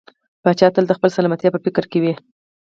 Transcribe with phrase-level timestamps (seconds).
[0.43, 2.13] پاچا تل د خپلې سلامتيا په فکر کې وي.